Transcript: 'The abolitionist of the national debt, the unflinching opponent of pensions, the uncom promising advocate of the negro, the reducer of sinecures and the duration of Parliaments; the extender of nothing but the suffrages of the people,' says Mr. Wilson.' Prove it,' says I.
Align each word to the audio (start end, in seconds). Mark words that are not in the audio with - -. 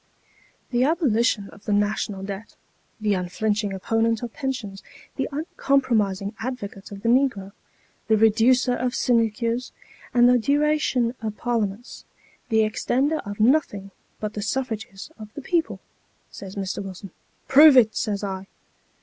'The 0.71 0.83
abolitionist 0.83 1.53
of 1.53 1.65
the 1.65 1.71
national 1.73 2.23
debt, 2.23 2.55
the 2.99 3.13
unflinching 3.13 3.71
opponent 3.71 4.23
of 4.23 4.33
pensions, 4.33 4.81
the 5.15 5.29
uncom 5.31 5.79
promising 5.83 6.33
advocate 6.39 6.91
of 6.91 7.03
the 7.03 7.07
negro, 7.07 7.51
the 8.07 8.17
reducer 8.17 8.73
of 8.75 8.95
sinecures 8.95 9.71
and 10.11 10.27
the 10.27 10.39
duration 10.39 11.13
of 11.21 11.37
Parliaments; 11.37 12.05
the 12.49 12.61
extender 12.63 13.21
of 13.29 13.39
nothing 13.39 13.91
but 14.19 14.33
the 14.33 14.41
suffrages 14.41 15.11
of 15.19 15.31
the 15.35 15.41
people,' 15.43 15.81
says 16.31 16.55
Mr. 16.55 16.83
Wilson.' 16.83 17.11
Prove 17.47 17.77
it,' 17.77 17.95
says 17.95 18.23
I. 18.23 18.47